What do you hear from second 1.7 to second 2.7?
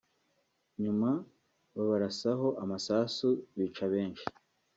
babarasaho